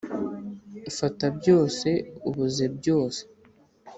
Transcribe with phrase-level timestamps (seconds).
[0.97, 1.89] fata byose,
[2.29, 3.21] ubuze byose.